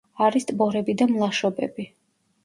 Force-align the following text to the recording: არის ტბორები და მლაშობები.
არის 0.27 0.45
ტბორები 0.51 0.95
და 1.01 1.07
მლაშობები. 1.11 1.85